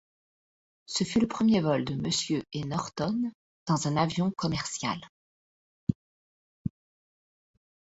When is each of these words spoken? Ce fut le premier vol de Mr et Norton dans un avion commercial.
Ce 0.87 1.03
fut 1.03 1.19
le 1.19 1.27
premier 1.27 1.61
vol 1.61 1.85
de 1.85 1.93
Mr 1.93 2.41
et 2.53 2.63
Norton 2.63 3.31
dans 3.67 3.87
un 3.87 3.97
avion 3.97 4.31
commercial. 4.31 4.99